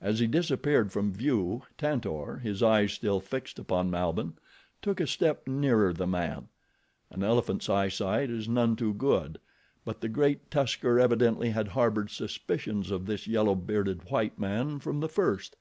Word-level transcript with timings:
As 0.00 0.20
he 0.20 0.26
disappeared 0.26 0.90
from 0.90 1.12
view 1.12 1.64
Tantor, 1.76 2.38
his 2.38 2.62
eyes 2.62 2.94
still 2.94 3.20
fixed 3.20 3.58
upon 3.58 3.90
Malbihn, 3.90 4.38
took 4.80 5.00
a 5.00 5.06
step 5.06 5.46
nearer 5.46 5.92
the 5.92 6.06
man. 6.06 6.48
An 7.10 7.22
elephant's 7.22 7.68
eyesight 7.68 8.30
is 8.30 8.48
none 8.48 8.74
too 8.74 8.94
good; 8.94 9.38
but 9.84 10.00
the 10.00 10.08
great 10.08 10.50
tusker 10.50 10.98
evidently 10.98 11.50
had 11.50 11.68
harbored 11.68 12.08
suspicions 12.10 12.90
of 12.90 13.04
this 13.04 13.26
yellow 13.26 13.54
bearded 13.54 14.08
white 14.10 14.38
man 14.38 14.78
from 14.78 15.00
the 15.00 15.10
first. 15.10 15.56